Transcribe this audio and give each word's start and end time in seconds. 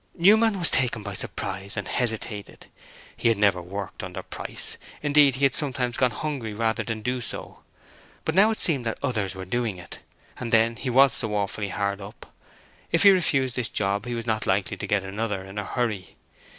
Newman 0.17 0.57
was 0.57 0.71
taken 0.71 1.03
by 1.03 1.13
surprise 1.13 1.77
and 1.77 1.87
hesitated. 1.87 2.65
He 3.15 3.27
had 3.29 3.37
never 3.37 3.61
worked 3.61 4.01
under 4.01 4.23
price; 4.23 4.75
indeed, 5.03 5.35
he 5.35 5.45
had 5.45 5.53
sometimes 5.53 5.95
gone 5.95 6.09
hungry 6.09 6.55
rather 6.55 6.81
than 6.81 7.03
do 7.03 7.21
so; 7.21 7.59
but 8.25 8.33
now 8.33 8.49
it 8.49 8.57
seemed 8.57 8.83
that 8.87 8.97
others 9.03 9.35
were 9.35 9.45
doing 9.45 9.77
it. 9.77 9.99
And 10.39 10.51
then 10.51 10.75
he 10.75 10.89
was 10.89 11.13
so 11.13 11.35
awfully 11.35 11.69
hard 11.69 12.01
up. 12.01 12.33
If 12.91 13.03
he 13.03 13.11
refused 13.11 13.55
this 13.55 13.69
job 13.69 14.07
he 14.07 14.15
was 14.15 14.25
not 14.25 14.47
likely 14.47 14.75
to 14.75 14.87
get 14.87 15.03
another 15.03 15.45
in 15.45 15.59
a 15.59 15.65
hurry. 15.65 16.15